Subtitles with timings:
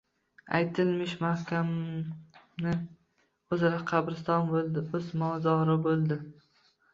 [0.59, 2.73] Aytilmish mahkamani
[3.59, 4.85] o‘z qabristoni bo‘ldi.
[5.01, 6.19] O’z mo-zori bo‘ldi.